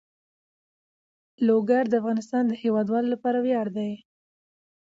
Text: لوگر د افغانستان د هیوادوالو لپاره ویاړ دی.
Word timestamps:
لوگر 1.47 1.83
د 1.89 1.93
افغانستان 2.01 2.43
د 2.47 2.53
هیوادوالو 2.61 3.07
لپاره 3.15 3.37
ویاړ 3.41 3.67
دی. 3.77 3.91